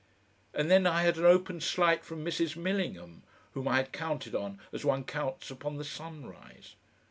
And 0.55 0.71
then 0.71 0.87
I 0.87 1.03
had 1.03 1.17
an 1.19 1.25
open 1.25 1.61
slight 1.61 2.03
from 2.03 2.25
Mrs. 2.25 2.55
Millingham, 2.55 3.21
whom 3.53 3.67
I 3.67 3.75
had 3.75 3.91
counted 3.93 4.33
on 4.33 4.57
as 4.73 4.83
one 4.83 5.03
counts 5.03 5.51
upon 5.51 5.77
the 5.77 5.83
sunrise. 5.85 6.73